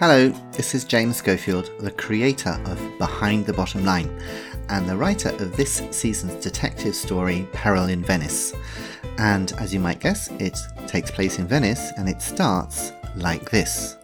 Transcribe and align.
Hello, 0.00 0.28
this 0.50 0.74
is 0.74 0.82
James 0.82 1.18
Schofield, 1.18 1.70
the 1.78 1.92
creator 1.92 2.60
of 2.66 2.98
Behind 2.98 3.46
the 3.46 3.52
Bottom 3.52 3.84
Line, 3.84 4.10
and 4.68 4.88
the 4.88 4.96
writer 4.96 5.28
of 5.28 5.56
this 5.56 5.84
season's 5.92 6.42
detective 6.42 6.96
story, 6.96 7.46
Peril 7.52 7.84
in 7.84 8.02
Venice. 8.02 8.54
And 9.18 9.52
as 9.52 9.72
you 9.72 9.78
might 9.78 10.00
guess, 10.00 10.32
it 10.40 10.58
takes 10.88 11.12
place 11.12 11.38
in 11.38 11.46
Venice 11.46 11.92
and 11.96 12.08
it 12.08 12.20
starts 12.20 12.90
like 13.14 13.52
this. 13.52 13.96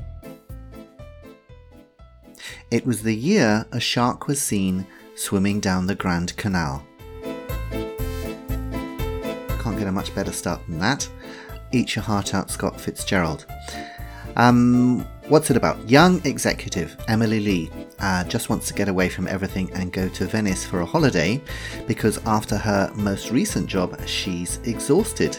It 2.71 2.87
was 2.87 3.03
the 3.03 3.17
year 3.17 3.67
a 3.73 3.81
shark 3.81 4.29
was 4.29 4.41
seen 4.41 4.87
swimming 5.17 5.59
down 5.59 5.89
the 5.89 5.97
Grand 5.97 6.37
Canal. 6.37 6.87
Can't 9.59 9.77
get 9.77 9.89
a 9.89 9.93
much 9.93 10.15
better 10.15 10.33
start 10.33 10.65
than 10.69 10.79
that. 10.79 11.09
Eat 11.73 11.97
your 11.97 12.05
heart 12.05 12.33
out, 12.33 12.49
Scott 12.49 12.81
Fitzgerald. 12.81 13.45
Um, 14.37 15.05
what's 15.31 15.49
it 15.49 15.57
about? 15.57 15.89
Young 15.89 16.21
executive 16.27 16.97
Emily 17.07 17.39
Lee 17.39 17.71
uh, 18.01 18.25
just 18.25 18.51
wants 18.51 18.67
to 18.67 18.75
get 18.75 18.89
away 18.89 19.09
from 19.09 19.29
everything 19.29 19.71
and 19.75 19.93
go 19.93 20.09
to 20.09 20.27
Venice 20.27 20.67
for 20.67 20.81
a 20.81 20.85
holiday 20.85 21.41
because 21.87 22.19
after 22.27 22.57
her 22.57 22.91
most 22.97 23.31
recent 23.31 23.69
job, 23.69 23.97
she's 24.09 24.59
exhausted. 24.65 25.39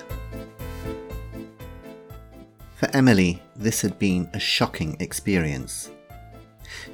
For 2.78 2.90
Emily, 2.94 3.44
this 3.58 3.82
had 3.82 4.00
been 4.00 4.30
a 4.34 4.40
shocking 4.40 4.96
experience. 5.02 5.92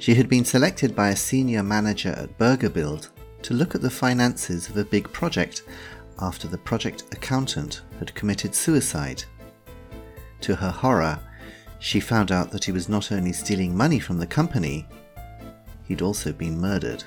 She 0.00 0.16
had 0.16 0.28
been 0.28 0.44
selected 0.44 0.96
by 0.96 1.10
a 1.10 1.16
senior 1.16 1.62
manager 1.62 2.10
at 2.10 2.36
Burgerbild 2.36 3.10
to 3.42 3.54
look 3.54 3.76
at 3.76 3.80
the 3.80 3.88
finances 3.88 4.68
of 4.68 4.76
a 4.76 4.84
big 4.84 5.10
project 5.12 5.62
after 6.18 6.48
the 6.48 6.58
project 6.58 7.04
accountant 7.12 7.82
had 8.00 8.12
committed 8.16 8.56
suicide. 8.56 9.22
To 10.40 10.56
her 10.56 10.70
horror, 10.70 11.20
she 11.78 12.00
found 12.00 12.32
out 12.32 12.50
that 12.50 12.64
he 12.64 12.72
was 12.72 12.88
not 12.88 13.12
only 13.12 13.32
stealing 13.32 13.76
money 13.76 13.98
from 13.98 14.18
the 14.18 14.26
company, 14.26 14.86
he'd 15.86 16.02
also 16.02 16.32
been 16.32 16.60
murdered. 16.60 17.04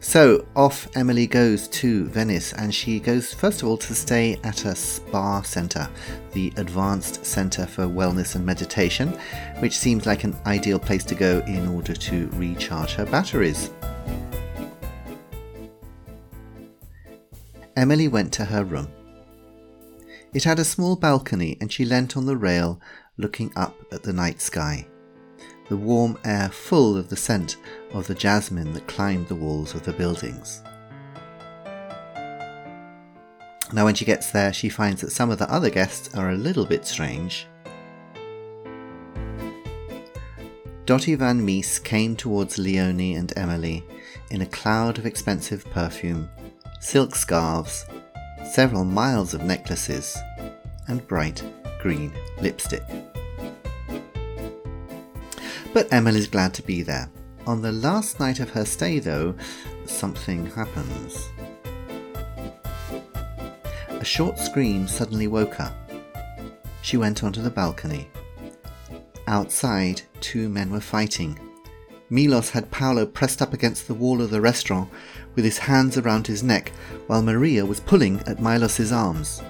So 0.00 0.46
off 0.54 0.86
Emily 0.94 1.26
goes 1.26 1.66
to 1.68 2.04
Venice 2.04 2.52
and 2.52 2.72
she 2.72 3.00
goes 3.00 3.34
first 3.34 3.62
of 3.62 3.68
all 3.68 3.78
to 3.78 3.94
stay 3.94 4.38
at 4.44 4.64
a 4.64 4.74
spa 4.76 5.42
centre, 5.42 5.88
the 6.34 6.52
Advanced 6.56 7.24
Centre 7.24 7.66
for 7.66 7.86
Wellness 7.86 8.36
and 8.36 8.46
Meditation, 8.46 9.08
which 9.58 9.76
seems 9.76 10.06
like 10.06 10.22
an 10.22 10.36
ideal 10.46 10.78
place 10.78 11.04
to 11.06 11.14
go 11.14 11.40
in 11.46 11.66
order 11.68 11.94
to 11.94 12.28
recharge 12.34 12.92
her 12.92 13.06
batteries. 13.06 13.70
Emily 17.76 18.06
went 18.06 18.32
to 18.34 18.44
her 18.44 18.62
room. 18.62 18.88
It 20.34 20.42
had 20.42 20.58
a 20.58 20.64
small 20.64 20.96
balcony, 20.96 21.56
and 21.60 21.72
she 21.72 21.84
leant 21.84 22.16
on 22.16 22.26
the 22.26 22.36
rail, 22.36 22.80
looking 23.16 23.52
up 23.54 23.76
at 23.92 24.02
the 24.02 24.12
night 24.12 24.40
sky, 24.40 24.84
the 25.68 25.76
warm 25.76 26.18
air 26.24 26.48
full 26.48 26.96
of 26.96 27.08
the 27.08 27.16
scent 27.16 27.56
of 27.92 28.08
the 28.08 28.16
jasmine 28.16 28.72
that 28.72 28.88
climbed 28.88 29.28
the 29.28 29.36
walls 29.36 29.76
of 29.76 29.84
the 29.84 29.92
buildings. 29.92 30.60
Now, 33.72 33.84
when 33.84 33.94
she 33.94 34.04
gets 34.04 34.32
there, 34.32 34.52
she 34.52 34.68
finds 34.68 35.00
that 35.02 35.12
some 35.12 35.30
of 35.30 35.38
the 35.38 35.50
other 35.50 35.70
guests 35.70 36.12
are 36.16 36.30
a 36.30 36.36
little 36.36 36.66
bit 36.66 36.84
strange. 36.84 37.46
Dottie 40.84 41.14
Van 41.14 41.40
Mies 41.40 41.82
came 41.82 42.14
towards 42.16 42.58
Leonie 42.58 43.14
and 43.14 43.32
Emily 43.36 43.84
in 44.30 44.42
a 44.42 44.46
cloud 44.46 44.98
of 44.98 45.06
expensive 45.06 45.64
perfume, 45.70 46.28
silk 46.80 47.14
scarves, 47.14 47.86
several 48.52 48.84
miles 48.84 49.34
of 49.34 49.42
necklaces, 49.42 50.16
and 50.88 51.06
bright 51.06 51.42
green 51.80 52.12
lipstick. 52.40 52.82
But 55.72 55.92
Emily's 55.92 56.28
glad 56.28 56.54
to 56.54 56.62
be 56.62 56.82
there. 56.82 57.10
On 57.46 57.60
the 57.60 57.72
last 57.72 58.20
night 58.20 58.40
of 58.40 58.50
her 58.50 58.64
stay, 58.64 59.00
though, 59.00 59.34
something 59.86 60.46
happens. 60.46 61.28
A 63.88 64.04
short 64.04 64.38
scream 64.38 64.86
suddenly 64.86 65.26
woke 65.26 65.54
her. 65.54 65.74
She 66.82 66.96
went 66.96 67.24
onto 67.24 67.42
the 67.42 67.50
balcony. 67.50 68.08
Outside, 69.26 70.02
two 70.20 70.48
men 70.48 70.70
were 70.70 70.80
fighting. 70.80 71.38
Milos 72.14 72.50
had 72.50 72.70
Paolo 72.70 73.06
pressed 73.06 73.42
up 73.42 73.52
against 73.52 73.88
the 73.88 73.94
wall 73.94 74.22
of 74.22 74.30
the 74.30 74.40
restaurant 74.40 74.88
with 75.34 75.44
his 75.44 75.58
hands 75.58 75.98
around 75.98 76.28
his 76.28 76.44
neck 76.44 76.68
while 77.08 77.20
Maria 77.20 77.66
was 77.66 77.80
pulling 77.80 78.20
at 78.20 78.38
Milos's 78.38 78.92
arms. 78.92 79.42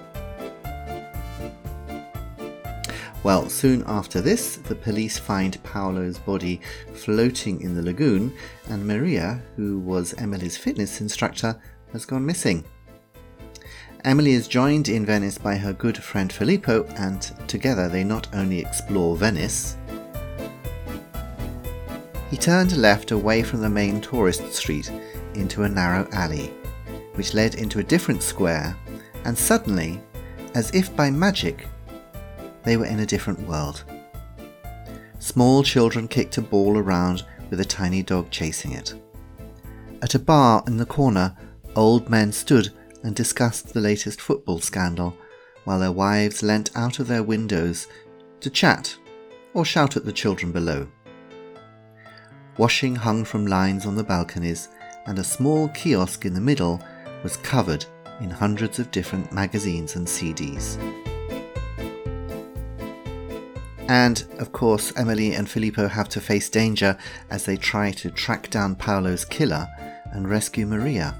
Well, 3.22 3.50
soon 3.50 3.84
after 3.86 4.22
this, 4.22 4.56
the 4.56 4.74
police 4.74 5.18
find 5.18 5.62
Paolo's 5.62 6.18
body 6.18 6.62
floating 6.94 7.60
in 7.60 7.74
the 7.74 7.82
lagoon, 7.82 8.32
and 8.70 8.86
Maria, 8.86 9.42
who 9.56 9.78
was 9.78 10.14
Emily's 10.16 10.56
fitness 10.56 11.02
instructor, 11.02 11.60
has 11.92 12.06
gone 12.06 12.24
missing. 12.24 12.64
Emily 14.06 14.32
is 14.32 14.48
joined 14.48 14.88
in 14.88 15.04
Venice 15.04 15.36
by 15.36 15.56
her 15.56 15.74
good 15.74 16.02
friend 16.02 16.32
Filippo, 16.32 16.84
and 16.96 17.20
together 17.46 17.90
they 17.90 18.04
not 18.04 18.26
only 18.34 18.60
explore 18.60 19.18
Venice, 19.18 19.76
he 22.30 22.36
turned 22.36 22.76
left 22.76 23.10
away 23.10 23.42
from 23.42 23.60
the 23.60 23.68
main 23.68 24.00
tourist 24.00 24.52
street 24.52 24.90
into 25.34 25.62
a 25.62 25.68
narrow 25.68 26.08
alley, 26.12 26.52
which 27.14 27.34
led 27.34 27.54
into 27.54 27.78
a 27.78 27.84
different 27.84 28.22
square, 28.22 28.76
and 29.24 29.36
suddenly, 29.36 30.00
as 30.54 30.70
if 30.74 30.94
by 30.96 31.10
magic, 31.10 31.66
they 32.62 32.76
were 32.76 32.86
in 32.86 33.00
a 33.00 33.06
different 33.06 33.40
world. 33.46 33.84
Small 35.18 35.62
children 35.62 36.08
kicked 36.08 36.38
a 36.38 36.42
ball 36.42 36.76
around 36.76 37.24
with 37.50 37.60
a 37.60 37.64
tiny 37.64 38.02
dog 38.02 38.30
chasing 38.30 38.72
it. 38.72 38.94
At 40.02 40.14
a 40.14 40.18
bar 40.18 40.62
in 40.66 40.76
the 40.76 40.86
corner, 40.86 41.36
old 41.76 42.10
men 42.10 42.32
stood 42.32 42.70
and 43.02 43.14
discussed 43.14 43.72
the 43.72 43.80
latest 43.80 44.20
football 44.20 44.60
scandal, 44.60 45.16
while 45.64 45.78
their 45.78 45.92
wives 45.92 46.42
leant 46.42 46.70
out 46.74 46.98
of 46.98 47.06
their 47.06 47.22
windows 47.22 47.86
to 48.40 48.50
chat 48.50 48.96
or 49.54 49.64
shout 49.64 49.96
at 49.96 50.04
the 50.04 50.12
children 50.12 50.52
below. 50.52 50.86
Washing 52.56 52.94
hung 52.94 53.24
from 53.24 53.46
lines 53.46 53.84
on 53.84 53.96
the 53.96 54.04
balconies, 54.04 54.68
and 55.06 55.18
a 55.18 55.24
small 55.24 55.68
kiosk 55.70 56.24
in 56.24 56.34
the 56.34 56.40
middle 56.40 56.80
was 57.22 57.36
covered 57.38 57.84
in 58.20 58.30
hundreds 58.30 58.78
of 58.78 58.90
different 58.90 59.32
magazines 59.32 59.96
and 59.96 60.06
CDs. 60.06 60.78
And, 63.88 64.24
of 64.38 64.52
course, 64.52 64.92
Emily 64.96 65.34
and 65.34 65.48
Filippo 65.48 65.88
have 65.88 66.08
to 66.10 66.20
face 66.20 66.48
danger 66.48 66.96
as 67.28 67.44
they 67.44 67.56
try 67.56 67.90
to 67.92 68.10
track 68.10 68.50
down 68.50 68.76
Paolo's 68.76 69.24
killer 69.24 69.68
and 70.12 70.28
rescue 70.28 70.64
Maria. 70.64 71.14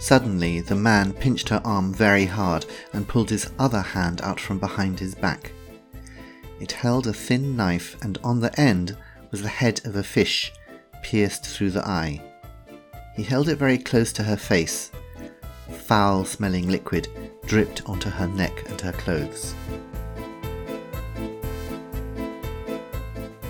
Suddenly, 0.00 0.62
the 0.62 0.74
man 0.74 1.12
pinched 1.12 1.50
her 1.50 1.60
arm 1.64 1.94
very 1.94 2.24
hard 2.24 2.66
and 2.92 3.06
pulled 3.06 3.30
his 3.30 3.50
other 3.58 3.82
hand 3.82 4.20
out 4.22 4.40
from 4.40 4.58
behind 4.58 4.98
his 4.98 5.14
back. 5.14 5.52
It 6.62 6.70
held 6.70 7.08
a 7.08 7.12
thin 7.12 7.56
knife, 7.56 7.96
and 8.02 8.18
on 8.22 8.38
the 8.38 8.58
end 8.58 8.96
was 9.32 9.42
the 9.42 9.48
head 9.48 9.80
of 9.84 9.96
a 9.96 10.04
fish, 10.04 10.52
pierced 11.02 11.44
through 11.44 11.72
the 11.72 11.84
eye. 11.84 12.22
He 13.16 13.24
held 13.24 13.48
it 13.48 13.56
very 13.56 13.78
close 13.78 14.12
to 14.12 14.22
her 14.22 14.36
face. 14.36 14.92
Foul 15.72 16.24
smelling 16.24 16.68
liquid 16.68 17.08
dripped 17.46 17.82
onto 17.88 18.10
her 18.10 18.28
neck 18.28 18.52
and 18.70 18.80
her 18.80 18.92
clothes. 18.92 19.56